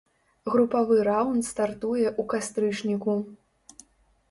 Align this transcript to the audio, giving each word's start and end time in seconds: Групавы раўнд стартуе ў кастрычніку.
Групавы 0.53 0.95
раўнд 1.09 1.43
стартуе 1.51 2.07
ў 2.07 2.21
кастрычніку. 2.33 3.17